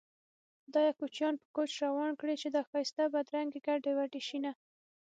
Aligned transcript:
خدايه 0.63 0.91
کوچيان 0.99 1.33
په 1.41 1.47
کوچ 1.55 1.71
روان 1.83 2.11
کړې 2.19 2.35
چې 2.41 2.47
دا 2.55 2.61
ښايسته 2.69 3.03
بدرنګې 3.13 3.59
ګډې 3.67 3.91
وډې 3.97 4.21
شينه 4.27 4.51